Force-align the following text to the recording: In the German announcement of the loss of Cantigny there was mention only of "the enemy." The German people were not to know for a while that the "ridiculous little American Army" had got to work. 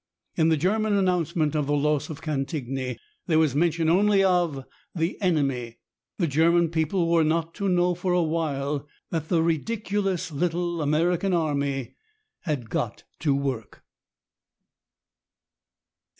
In 0.35 0.49
the 0.49 0.57
German 0.57 0.93
announcement 0.93 1.53
of 1.53 1.67
the 1.67 1.75
loss 1.77 2.09
of 2.09 2.23
Cantigny 2.23 2.97
there 3.27 3.37
was 3.37 3.53
mention 3.53 3.87
only 3.87 4.23
of 4.23 4.65
"the 4.95 5.21
enemy." 5.21 5.77
The 6.17 6.25
German 6.25 6.69
people 6.69 7.07
were 7.07 7.23
not 7.23 7.53
to 7.53 7.69
know 7.69 7.93
for 7.93 8.11
a 8.11 8.23
while 8.23 8.87
that 9.11 9.29
the 9.29 9.43
"ridiculous 9.43 10.31
little 10.31 10.81
American 10.81 11.33
Army" 11.33 11.93
had 12.45 12.67
got 12.71 13.03
to 13.19 13.35
work. 13.35 13.83